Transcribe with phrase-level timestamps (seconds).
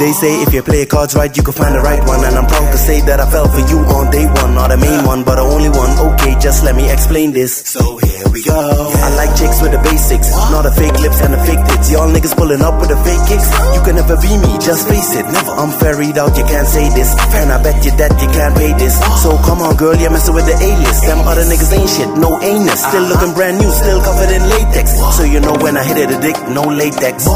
[0.00, 2.24] They say if you play cards right, you can find the right one.
[2.24, 4.56] And I'm proud to say that I fell for you on day one.
[4.56, 5.92] Not the main one, but the only one.
[6.16, 7.52] Okay, just let me explain this.
[7.68, 8.56] So here we go.
[8.56, 9.04] Yeah.
[9.04, 11.92] I like chicks with the basics, not the fake lips and the fake tits.
[11.92, 13.44] Y'all niggas pulling up with the fake kicks.
[13.76, 15.28] You can never be me, just face it.
[15.28, 15.52] Never.
[15.52, 17.12] I'm ferried out, you can't say this.
[17.36, 18.96] And I bet you that you can't pay this.
[19.20, 21.04] So come on, girl, you're messing with the A-list.
[21.04, 22.80] Them other niggas ain't shit, no anus.
[22.88, 24.96] Still looking brand new, still covered in latex.
[25.12, 27.28] So you know when I hit it, a dick, no latex.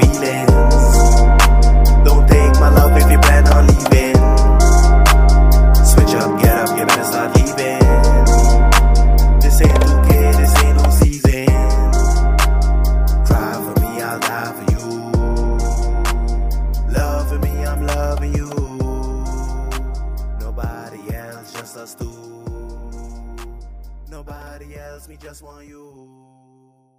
[0.00, 0.84] Feelings.
[2.04, 4.16] Don't take my love if you plan on leaving.
[5.84, 7.82] Switch up, get up, you better start leaving.
[9.40, 11.46] This ain't 2K, this ain't no season.
[13.26, 14.84] Cry for me, I'll die for you.
[16.92, 18.50] Love for me, I'm loving you.
[20.40, 22.10] Nobody else, just us two.
[24.10, 26.08] Nobody else, me just want you.